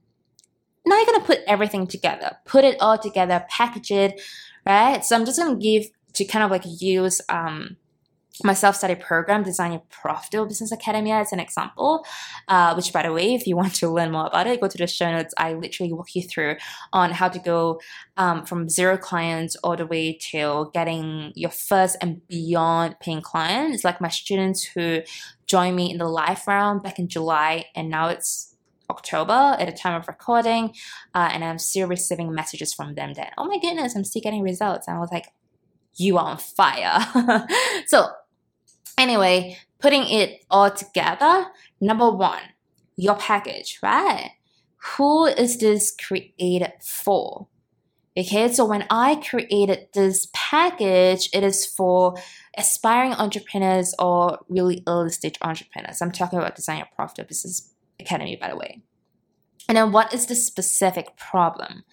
now 0.85 0.97
you're 0.97 1.05
gonna 1.05 1.23
put 1.23 1.39
everything 1.47 1.87
together, 1.87 2.37
put 2.45 2.63
it 2.63 2.77
all 2.79 2.97
together, 2.97 3.45
package 3.49 3.91
it, 3.91 4.21
right? 4.65 5.03
So 5.03 5.15
I'm 5.15 5.25
just 5.25 5.39
gonna 5.39 5.55
give 5.55 5.85
to 6.13 6.25
kind 6.25 6.43
of 6.43 6.51
like 6.51 6.63
use 6.65 7.21
um, 7.29 7.77
my 8.43 8.53
self-study 8.53 8.95
program 8.95 9.43
design 9.43 9.71
your 9.71 9.83
profitable 9.89 10.45
business 10.45 10.71
academy 10.71 11.11
as 11.11 11.31
an 11.31 11.39
example. 11.39 12.05
Uh, 12.47 12.73
which 12.73 12.91
by 12.91 13.03
the 13.03 13.11
way 13.11 13.33
if 13.33 13.47
you 13.47 13.55
want 13.55 13.73
to 13.73 13.89
learn 13.89 14.11
more 14.11 14.27
about 14.27 14.47
it 14.47 14.61
go 14.61 14.67
to 14.67 14.77
the 14.77 14.87
show 14.87 15.09
notes. 15.11 15.33
I 15.37 15.53
literally 15.53 15.93
walk 15.93 16.15
you 16.15 16.21
through 16.21 16.57
on 16.91 17.11
how 17.11 17.29
to 17.29 17.39
go 17.39 17.79
um, 18.17 18.45
from 18.45 18.69
zero 18.69 18.97
clients 18.97 19.55
all 19.57 19.75
the 19.75 19.85
way 19.85 20.17
to 20.31 20.69
getting 20.73 21.31
your 21.35 21.51
first 21.51 21.97
and 22.01 22.25
beyond 22.27 22.99
paying 22.99 23.21
clients. 23.21 23.83
Like 23.83 24.01
my 24.01 24.09
students 24.09 24.63
who 24.63 25.01
joined 25.47 25.75
me 25.75 25.91
in 25.91 25.97
the 25.97 26.07
live 26.07 26.45
round 26.47 26.83
back 26.83 26.99
in 26.99 27.07
july 27.07 27.65
and 27.75 27.89
now 27.89 28.09
it's 28.09 28.54
October 28.89 29.55
at 29.59 29.65
the 29.65 29.71
time 29.71 29.95
of 29.99 30.07
recording, 30.07 30.73
uh, 31.13 31.29
and 31.31 31.43
I'm 31.43 31.59
still 31.59 31.87
receiving 31.87 32.33
messages 32.33 32.73
from 32.73 32.95
them 32.95 33.13
that, 33.13 33.33
oh 33.37 33.45
my 33.45 33.59
goodness, 33.59 33.95
I'm 33.95 34.03
still 34.03 34.21
getting 34.21 34.41
results. 34.41 34.87
And 34.87 34.97
I 34.97 34.99
was 34.99 35.11
like, 35.11 35.27
you 35.95 36.17
are 36.17 36.25
on 36.25 36.37
fire. 36.37 37.47
so 37.87 38.07
Anyway, 38.97 39.57
putting 39.79 40.07
it 40.07 40.45
all 40.49 40.71
together, 40.71 41.47
number 41.81 42.09
one, 42.09 42.41
your 42.95 43.15
package, 43.15 43.79
right? 43.83 44.31
Who 44.97 45.25
is 45.25 45.57
this 45.57 45.93
created 45.95 46.71
for? 46.81 47.47
Okay, 48.17 48.49
so 48.53 48.63
when 48.63 48.85
I 48.89 49.15
created 49.15 49.87
this 49.93 50.29
package, 50.33 51.29
it 51.33 51.43
is 51.43 51.65
for 51.65 52.15
aspiring 52.57 53.11
entrepreneurs 53.13 53.93
or 53.99 54.39
really 54.47 54.83
early 54.87 55.09
stage 55.09 55.37
entrepreneurs. 55.41 56.01
I'm 56.01 56.11
talking 56.11 56.39
about 56.39 56.55
Design 56.55 56.77
Your 56.77 56.87
Profitable 56.95 57.27
Business 57.27 57.73
Academy, 57.99 58.35
by 58.35 58.49
the 58.49 58.57
way. 58.57 58.81
And 59.67 59.77
then 59.77 59.91
what 59.91 60.13
is 60.13 60.27
the 60.27 60.35
specific 60.35 61.17
problem, 61.17 61.83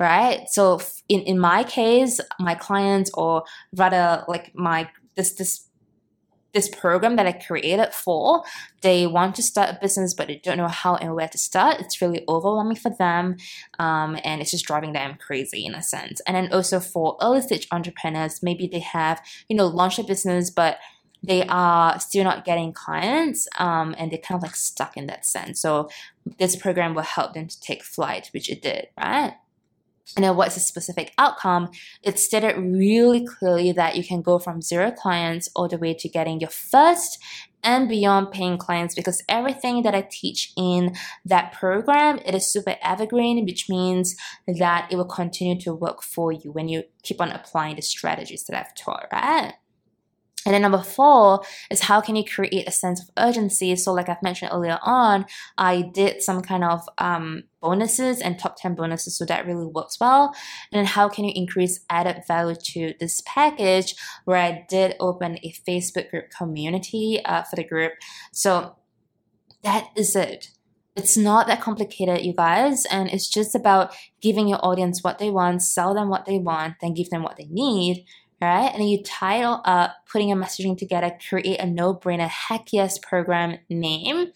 right? 0.00 0.48
So 0.48 0.80
in, 1.08 1.20
in 1.20 1.38
my 1.38 1.62
case, 1.62 2.20
my 2.40 2.54
clients 2.54 3.10
or 3.14 3.44
rather 3.76 4.24
like 4.26 4.52
my 4.54 4.88
this 5.14 5.34
this 5.34 5.70
this 6.52 6.68
program 6.68 7.16
that 7.16 7.26
I 7.26 7.32
created 7.32 7.92
for. 7.92 8.42
They 8.82 9.06
want 9.06 9.36
to 9.36 9.42
start 9.42 9.70
a 9.70 9.78
business, 9.80 10.14
but 10.14 10.28
they 10.28 10.40
don't 10.42 10.56
know 10.56 10.68
how 10.68 10.96
and 10.96 11.14
where 11.14 11.28
to 11.28 11.38
start. 11.38 11.80
It's 11.80 12.02
really 12.02 12.24
overwhelming 12.28 12.76
for 12.76 12.90
them, 12.90 13.36
um, 13.78 14.18
and 14.24 14.40
it's 14.40 14.50
just 14.50 14.66
driving 14.66 14.92
them 14.92 15.16
crazy 15.24 15.64
in 15.64 15.74
a 15.74 15.82
sense. 15.82 16.20
And 16.26 16.36
then 16.36 16.52
also 16.52 16.80
for 16.80 17.16
early 17.22 17.42
stage 17.42 17.68
entrepreneurs, 17.70 18.42
maybe 18.42 18.66
they 18.66 18.80
have 18.80 19.22
you 19.48 19.56
know 19.56 19.66
launched 19.66 19.98
a 19.98 20.04
business, 20.04 20.50
but 20.50 20.78
they 21.22 21.46
are 21.46 21.98
still 22.00 22.24
not 22.24 22.44
getting 22.44 22.72
clients 22.72 23.46
um, 23.58 23.94
and 23.98 24.10
they're 24.10 24.18
kind 24.18 24.38
of 24.38 24.42
like 24.42 24.56
stuck 24.56 24.96
in 24.96 25.06
that 25.06 25.26
sense. 25.26 25.60
So 25.60 25.90
this 26.38 26.56
program 26.56 26.94
will 26.94 27.02
help 27.02 27.34
them 27.34 27.46
to 27.46 27.60
take 27.60 27.84
flight, 27.84 28.30
which 28.32 28.50
it 28.50 28.62
did, 28.62 28.88
right? 28.98 29.34
and 30.16 30.24
then 30.24 30.36
what's 30.36 30.54
the 30.54 30.60
specific 30.60 31.12
outcome, 31.18 31.70
it 32.02 32.18
stated 32.18 32.56
really 32.56 33.24
clearly 33.24 33.72
that 33.72 33.96
you 33.96 34.04
can 34.04 34.22
go 34.22 34.38
from 34.38 34.62
zero 34.62 34.90
clients 34.90 35.48
all 35.54 35.68
the 35.68 35.78
way 35.78 35.94
to 35.94 36.08
getting 36.08 36.40
your 36.40 36.50
first 36.50 37.18
and 37.62 37.88
beyond 37.88 38.32
paying 38.32 38.56
clients 38.56 38.94
because 38.94 39.22
everything 39.28 39.82
that 39.82 39.94
I 39.94 40.08
teach 40.10 40.52
in 40.56 40.96
that 41.24 41.52
program, 41.52 42.18
it 42.24 42.34
is 42.34 42.50
super 42.50 42.76
evergreen, 42.82 43.44
which 43.44 43.68
means 43.68 44.16
that 44.46 44.88
it 44.90 44.96
will 44.96 45.04
continue 45.04 45.60
to 45.60 45.74
work 45.74 46.02
for 46.02 46.32
you 46.32 46.50
when 46.50 46.68
you 46.68 46.84
keep 47.02 47.20
on 47.20 47.30
applying 47.30 47.76
the 47.76 47.82
strategies 47.82 48.44
that 48.44 48.58
I've 48.58 48.74
taught, 48.74 49.06
right? 49.12 49.54
And 50.46 50.54
then 50.54 50.62
number 50.62 50.82
four 50.82 51.42
is 51.70 51.82
how 51.82 52.00
can 52.00 52.16
you 52.16 52.24
create 52.24 52.66
a 52.66 52.72
sense 52.72 53.02
of 53.02 53.10
urgency? 53.18 53.76
So, 53.76 53.92
like 53.92 54.08
I've 54.08 54.22
mentioned 54.22 54.52
earlier 54.52 54.78
on, 54.82 55.26
I 55.58 55.82
did 55.82 56.22
some 56.22 56.40
kind 56.40 56.64
of 56.64 56.80
um, 56.98 57.44
bonuses 57.60 58.20
and 58.20 58.38
top 58.38 58.56
10 58.56 58.74
bonuses, 58.74 59.18
so 59.18 59.26
that 59.26 59.46
really 59.46 59.66
works 59.66 59.98
well. 60.00 60.34
And 60.72 60.78
then 60.78 60.86
how 60.86 61.08
can 61.08 61.24
you 61.24 61.32
increase 61.34 61.80
added 61.90 62.22
value 62.26 62.56
to 62.56 62.94
this 62.98 63.22
package? 63.26 63.94
Where 64.24 64.38
I 64.38 64.64
did 64.68 64.96
open 64.98 65.38
a 65.42 65.54
Facebook 65.68 66.10
group 66.10 66.30
community 66.36 67.20
uh, 67.24 67.42
for 67.42 67.56
the 67.56 67.64
group. 67.64 67.92
So, 68.32 68.76
that 69.62 69.88
is 69.94 70.16
it. 70.16 70.48
It's 70.96 71.16
not 71.16 71.46
that 71.46 71.60
complicated, 71.60 72.24
you 72.24 72.34
guys, 72.34 72.84
and 72.86 73.08
it's 73.10 73.28
just 73.28 73.54
about 73.54 73.94
giving 74.20 74.48
your 74.48 74.58
audience 74.64 75.04
what 75.04 75.18
they 75.18 75.30
want, 75.30 75.62
sell 75.62 75.94
them 75.94 76.08
what 76.08 76.26
they 76.26 76.38
want, 76.38 76.76
then 76.80 76.94
give 76.94 77.10
them 77.10 77.22
what 77.22 77.36
they 77.36 77.46
need 77.48 78.04
right? 78.40 78.70
And 78.72 78.80
then 78.80 78.88
you 78.88 79.02
title 79.02 79.60
up 79.64 79.96
putting 80.10 80.32
a 80.32 80.36
messaging 80.36 80.78
together, 80.78 81.16
create 81.28 81.60
a 81.60 81.66
no 81.66 81.94
brainer 81.94 82.28
heck 82.28 82.72
yes 82.72 82.98
program 82.98 83.58
name, 83.68 84.32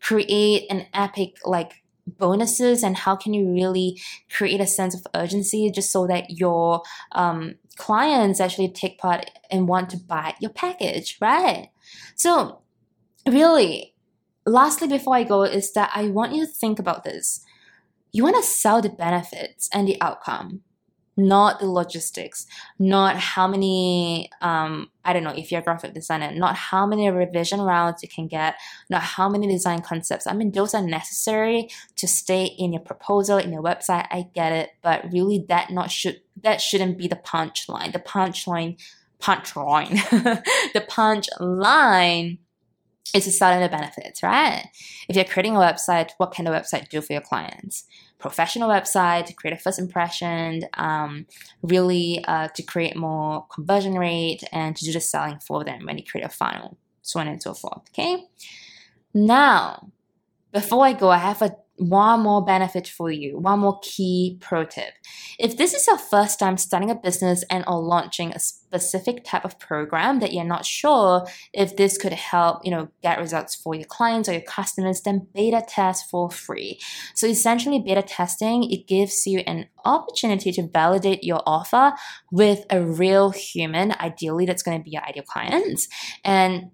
create 0.00 0.66
an 0.70 0.86
epic 0.94 1.36
like 1.44 1.82
bonuses 2.06 2.82
and 2.82 2.96
how 2.96 3.14
can 3.14 3.32
you 3.32 3.52
really 3.52 4.00
create 4.30 4.60
a 4.60 4.66
sense 4.66 4.94
of 4.94 5.06
urgency 5.14 5.70
just 5.70 5.92
so 5.92 6.06
that 6.06 6.30
your 6.30 6.82
um, 7.12 7.54
clients 7.76 8.40
actually 8.40 8.68
take 8.68 8.98
part 8.98 9.30
and 9.50 9.68
want 9.68 9.90
to 9.90 9.96
buy 9.96 10.34
your 10.40 10.50
package, 10.50 11.18
right? 11.20 11.68
So, 12.16 12.62
really, 13.26 13.94
lastly, 14.46 14.88
before 14.88 15.14
I 15.14 15.24
go, 15.24 15.42
is 15.42 15.72
that 15.74 15.90
I 15.94 16.08
want 16.08 16.34
you 16.34 16.46
to 16.46 16.52
think 16.52 16.78
about 16.78 17.04
this. 17.04 17.44
You 18.10 18.24
want 18.24 18.36
to 18.36 18.42
sell 18.42 18.82
the 18.82 18.90
benefits 18.90 19.68
and 19.72 19.86
the 19.88 20.00
outcome 20.00 20.62
not 21.16 21.60
the 21.60 21.66
logistics, 21.66 22.46
not 22.78 23.16
how 23.16 23.46
many, 23.46 24.30
um, 24.40 24.88
I 25.04 25.12
don't 25.12 25.24
know, 25.24 25.34
if 25.36 25.50
you're 25.50 25.60
a 25.60 25.64
graphic 25.64 25.92
designer, 25.92 26.32
not 26.32 26.56
how 26.56 26.86
many 26.86 27.10
revision 27.10 27.60
rounds 27.60 28.02
you 28.02 28.08
can 28.08 28.28
get, 28.28 28.54
not 28.88 29.02
how 29.02 29.28
many 29.28 29.46
design 29.46 29.82
concepts. 29.82 30.26
I 30.26 30.32
mean, 30.32 30.52
those 30.52 30.74
are 30.74 30.82
necessary 30.82 31.68
to 31.96 32.08
stay 32.08 32.44
in 32.44 32.72
your 32.72 32.82
proposal, 32.82 33.38
in 33.38 33.52
your 33.52 33.62
website. 33.62 34.06
I 34.10 34.26
get 34.34 34.52
it, 34.52 34.70
but 34.80 35.04
really 35.12 35.44
that 35.48 35.70
not 35.70 35.90
should, 35.90 36.20
that 36.42 36.60
shouldn't 36.60 36.96
be 36.96 37.08
the 37.08 37.16
punchline. 37.16 37.92
The 37.92 38.00
punchline, 38.00 38.80
punchline, 39.20 39.90
the 40.72 40.80
punchline 40.80 42.38
is 43.14 43.24
to 43.24 43.30
sell 43.30 43.58
the 43.60 43.68
benefits, 43.68 44.22
right? 44.22 44.68
If 45.08 45.16
you're 45.16 45.24
creating 45.24 45.56
a 45.56 45.60
website, 45.60 46.10
what 46.16 46.32
can 46.32 46.44
the 46.44 46.50
website 46.50 46.88
do 46.88 47.00
for 47.00 47.12
your 47.12 47.22
clients? 47.22 47.84
professional 48.22 48.70
website 48.70 49.26
to 49.26 49.34
create 49.34 49.52
a 49.52 49.60
first 49.60 49.78
impression, 49.78 50.62
um, 50.74 51.26
really 51.62 52.24
uh, 52.26 52.48
to 52.54 52.62
create 52.62 52.96
more 52.96 53.44
conversion 53.52 53.94
rate 53.94 54.42
and 54.52 54.76
to 54.76 54.84
do 54.84 54.92
the 54.92 55.00
selling 55.00 55.38
for 55.40 55.64
them 55.64 55.84
when 55.84 55.98
you 55.98 56.04
create 56.04 56.24
a 56.24 56.30
funnel, 56.30 56.78
so 57.02 57.20
on 57.20 57.26
and 57.26 57.42
so 57.42 57.52
forth. 57.52 57.82
Okay. 57.90 58.24
Now, 59.12 59.88
before 60.52 60.86
I 60.86 60.92
go, 60.92 61.10
I 61.10 61.18
have 61.18 61.42
a 61.42 61.56
one 61.88 62.20
more 62.20 62.44
benefit 62.44 62.86
for 62.86 63.10
you, 63.10 63.38
one 63.38 63.60
more 63.60 63.78
key 63.82 64.38
pro 64.40 64.64
tip. 64.64 64.94
If 65.38 65.56
this 65.56 65.74
is 65.74 65.86
your 65.86 65.98
first 65.98 66.38
time 66.38 66.56
starting 66.56 66.90
a 66.90 66.94
business 66.94 67.44
and 67.50 67.64
or 67.66 67.80
launching 67.80 68.32
a 68.32 68.38
specific 68.38 69.24
type 69.24 69.44
of 69.44 69.58
program 69.58 70.20
that 70.20 70.32
you're 70.32 70.44
not 70.44 70.64
sure 70.64 71.26
if 71.52 71.76
this 71.76 71.98
could 71.98 72.12
help, 72.12 72.64
you 72.64 72.70
know, 72.70 72.88
get 73.02 73.18
results 73.18 73.54
for 73.54 73.74
your 73.74 73.84
clients 73.84 74.28
or 74.28 74.32
your 74.32 74.42
customers, 74.42 75.02
then 75.02 75.26
beta 75.34 75.62
test 75.66 76.08
for 76.10 76.30
free. 76.30 76.80
So 77.14 77.26
essentially 77.26 77.82
beta 77.84 78.02
testing, 78.02 78.70
it 78.70 78.86
gives 78.86 79.26
you 79.26 79.40
an 79.40 79.66
opportunity 79.84 80.52
to 80.52 80.68
validate 80.68 81.22
your 81.22 81.42
offer 81.46 81.92
with 82.30 82.64
a 82.70 82.82
real 82.82 83.30
human, 83.30 83.92
ideally 84.00 84.46
that's 84.46 84.62
going 84.62 84.78
to 84.78 84.84
be 84.84 84.90
your 84.90 85.04
ideal 85.04 85.24
clients. 85.24 85.88
And 86.24 86.70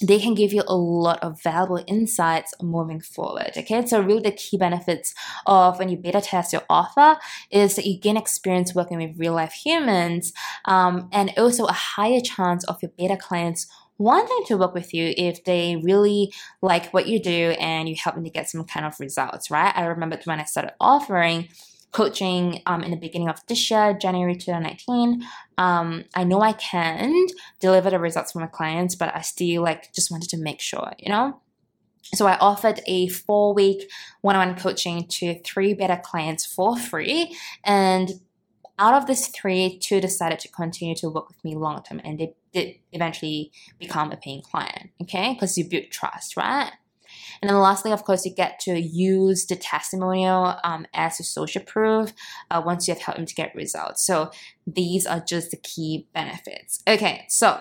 they 0.00 0.18
can 0.18 0.34
give 0.34 0.52
you 0.52 0.62
a 0.66 0.76
lot 0.76 1.18
of 1.22 1.42
valuable 1.42 1.82
insights 1.86 2.54
moving 2.62 3.00
forward. 3.00 3.52
Okay, 3.56 3.84
so 3.86 4.00
really 4.00 4.22
the 4.22 4.32
key 4.32 4.56
benefits 4.56 5.14
of 5.46 5.78
when 5.78 5.88
you 5.88 5.96
beta 5.96 6.20
test 6.20 6.52
your 6.52 6.62
offer 6.68 7.18
is 7.50 7.76
that 7.76 7.86
you 7.86 7.98
gain 7.98 8.16
experience 8.16 8.74
working 8.74 8.98
with 8.98 9.18
real 9.18 9.34
life 9.34 9.52
humans, 9.52 10.32
um, 10.64 11.08
and 11.12 11.32
also 11.36 11.66
a 11.66 11.72
higher 11.72 12.20
chance 12.20 12.64
of 12.64 12.80
your 12.82 12.90
beta 12.96 13.16
clients 13.16 13.66
wanting 13.98 14.42
to 14.46 14.56
work 14.56 14.72
with 14.72 14.94
you 14.94 15.12
if 15.18 15.44
they 15.44 15.76
really 15.76 16.32
like 16.62 16.90
what 16.94 17.06
you 17.06 17.20
do 17.20 17.54
and 17.60 17.86
you 17.86 17.94
help 17.94 18.14
them 18.14 18.24
to 18.24 18.30
get 18.30 18.48
some 18.48 18.64
kind 18.64 18.86
of 18.86 18.98
results. 18.98 19.50
Right? 19.50 19.72
I 19.76 19.84
remember 19.84 20.18
when 20.24 20.40
I 20.40 20.44
started 20.44 20.72
offering 20.80 21.48
coaching 21.92 22.62
um, 22.66 22.82
in 22.82 22.90
the 22.90 22.96
beginning 22.96 23.28
of 23.28 23.44
this 23.46 23.70
year, 23.70 23.94
January 23.94 24.36
2019. 24.36 25.22
Um, 25.58 26.04
I 26.14 26.24
know 26.24 26.40
I 26.40 26.52
can 26.52 27.26
deliver 27.60 27.90
the 27.90 27.98
results 27.98 28.32
for 28.32 28.40
my 28.40 28.46
clients, 28.46 28.94
but 28.94 29.14
I 29.14 29.22
still 29.22 29.62
like 29.62 29.92
just 29.92 30.10
wanted 30.10 30.30
to 30.30 30.38
make 30.38 30.60
sure, 30.60 30.92
you 30.98 31.10
know? 31.10 31.40
So 32.14 32.26
I 32.26 32.36
offered 32.38 32.80
a 32.86 33.08
four 33.08 33.54
week 33.54 33.88
one 34.20 34.36
on 34.36 34.48
one 34.48 34.58
coaching 34.58 35.06
to 35.08 35.40
three 35.42 35.74
beta 35.74 36.00
clients 36.02 36.44
for 36.46 36.76
free. 36.76 37.36
And 37.64 38.10
out 38.78 38.94
of 38.94 39.06
this 39.06 39.28
three, 39.28 39.78
two 39.78 40.00
decided 40.00 40.38
to 40.40 40.48
continue 40.48 40.94
to 40.96 41.10
work 41.10 41.28
with 41.28 41.44
me 41.44 41.54
long 41.54 41.82
term 41.82 42.00
and 42.02 42.18
they 42.18 42.34
did 42.52 42.76
eventually 42.92 43.52
become 43.78 44.10
a 44.10 44.16
paying 44.16 44.42
client. 44.42 44.90
Okay. 45.02 45.34
Because 45.34 45.56
you 45.56 45.68
build 45.68 45.90
trust, 45.90 46.36
right? 46.36 46.72
And 47.42 47.48
then 47.48 47.58
lastly, 47.58 47.92
of 47.92 48.04
course, 48.04 48.26
you 48.26 48.34
get 48.34 48.60
to 48.60 48.78
use 48.78 49.46
the 49.46 49.56
testimonial 49.56 50.56
um, 50.62 50.86
as 50.92 51.18
a 51.20 51.24
social 51.24 51.62
proof 51.62 52.12
uh, 52.50 52.62
once 52.64 52.86
you 52.86 52.94
have 52.94 53.02
helped 53.02 53.18
them 53.18 53.26
to 53.26 53.34
get 53.34 53.54
results. 53.54 54.04
So 54.04 54.30
these 54.66 55.06
are 55.06 55.20
just 55.20 55.50
the 55.50 55.56
key 55.56 56.06
benefits. 56.12 56.82
Okay, 56.86 57.24
so 57.28 57.60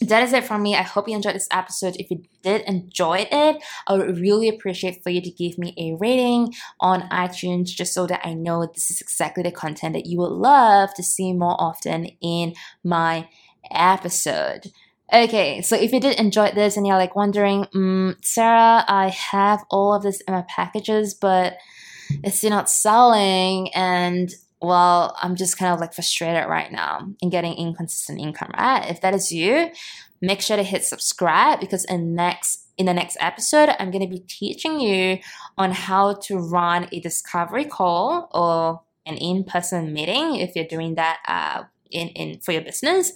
that 0.00 0.22
is 0.22 0.32
it 0.32 0.44
from 0.44 0.62
me. 0.62 0.76
I 0.76 0.82
hope 0.82 1.08
you 1.08 1.14
enjoyed 1.14 1.34
this 1.34 1.48
episode. 1.50 1.96
If 1.96 2.10
you 2.10 2.22
did 2.42 2.62
enjoy 2.62 3.28
it, 3.30 3.62
I 3.86 3.92
would 3.92 4.18
really 4.18 4.48
appreciate 4.48 5.02
for 5.02 5.10
you 5.10 5.20
to 5.20 5.30
give 5.30 5.58
me 5.58 5.74
a 5.76 5.96
rating 5.96 6.54
on 6.80 7.08
iTunes 7.08 7.66
just 7.66 7.94
so 7.94 8.06
that 8.06 8.20
I 8.24 8.34
know 8.34 8.66
this 8.66 8.90
is 8.90 9.00
exactly 9.00 9.42
the 9.42 9.50
content 9.50 9.94
that 9.94 10.06
you 10.06 10.18
would 10.18 10.32
love 10.32 10.94
to 10.94 11.02
see 11.02 11.32
more 11.32 11.56
often 11.60 12.06
in 12.20 12.54
my 12.84 13.28
episode. 13.70 14.72
Okay, 15.10 15.62
so 15.62 15.74
if 15.74 15.92
you 15.92 16.00
did 16.00 16.18
enjoy 16.20 16.52
this 16.52 16.76
and 16.76 16.86
you're 16.86 16.98
like 16.98 17.16
wondering, 17.16 17.64
mm, 17.74 18.14
Sera, 18.22 18.84
I 18.86 19.08
have 19.08 19.64
all 19.70 19.94
of 19.94 20.02
this 20.02 20.20
in 20.20 20.34
my 20.34 20.44
packages, 20.48 21.14
but 21.14 21.56
it's 22.22 22.38
still 22.38 22.50
not 22.50 22.68
selling, 22.68 23.72
and 23.74 24.30
well, 24.60 25.16
I'm 25.22 25.34
just 25.34 25.56
kind 25.56 25.72
of 25.72 25.80
like 25.80 25.94
frustrated 25.94 26.46
right 26.48 26.70
now 26.70 27.08
in 27.22 27.30
getting 27.30 27.54
inconsistent 27.54 28.20
income, 28.20 28.50
right? 28.58 28.90
If 28.90 29.00
that 29.00 29.14
is 29.14 29.32
you, 29.32 29.70
make 30.20 30.42
sure 30.42 30.56
to 30.56 30.62
hit 30.62 30.84
subscribe 30.84 31.60
because 31.60 31.84
in 31.84 32.14
next 32.14 32.66
in 32.76 32.86
the 32.86 32.94
next 32.94 33.16
episode, 33.18 33.70
I'm 33.78 33.90
going 33.90 34.04
to 34.04 34.10
be 34.10 34.20
teaching 34.20 34.78
you 34.78 35.18
on 35.56 35.72
how 35.72 36.14
to 36.14 36.38
run 36.38 36.86
a 36.92 37.00
discovery 37.00 37.64
call 37.64 38.28
or 38.32 38.82
an 39.04 39.16
in-person 39.16 39.92
meeting 39.92 40.36
if 40.36 40.54
you're 40.54 40.64
doing 40.64 40.94
that 40.94 41.18
uh, 41.26 41.64
in, 41.90 42.08
in 42.08 42.40
for 42.40 42.52
your 42.52 42.62
business. 42.62 43.12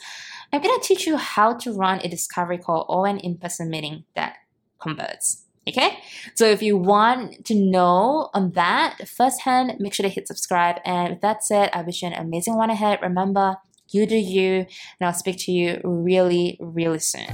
I'm 0.54 0.60
going 0.60 0.78
to 0.78 0.86
teach 0.86 1.06
you 1.06 1.16
how 1.16 1.54
to 1.54 1.72
run 1.72 2.00
a 2.00 2.08
discovery 2.08 2.58
call 2.58 2.84
or 2.86 3.06
an 3.06 3.18
in-person 3.18 3.70
meeting 3.70 4.04
that 4.14 4.36
converts. 4.78 5.46
Okay, 5.66 6.00
so 6.34 6.44
if 6.44 6.60
you 6.60 6.76
want 6.76 7.46
to 7.46 7.54
know 7.54 8.28
on 8.34 8.50
that 8.50 9.08
firsthand, 9.08 9.76
make 9.78 9.94
sure 9.94 10.02
to 10.02 10.10
hit 10.10 10.28
subscribe. 10.28 10.76
And 10.84 11.10
with 11.10 11.20
that 11.22 11.42
said, 11.42 11.70
I 11.72 11.80
wish 11.80 12.02
you 12.02 12.08
an 12.08 12.14
amazing 12.14 12.56
one 12.56 12.68
ahead. 12.68 12.98
Remember, 13.00 13.56
you 13.88 14.04
do 14.04 14.16
you, 14.16 14.66
and 15.00 15.06
I'll 15.06 15.14
speak 15.14 15.38
to 15.38 15.52
you 15.52 15.80
really, 15.84 16.58
really 16.60 16.98
soon. 16.98 17.28